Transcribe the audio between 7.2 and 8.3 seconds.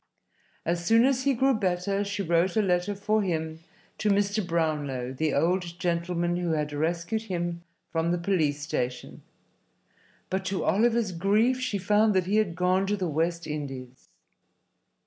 him from the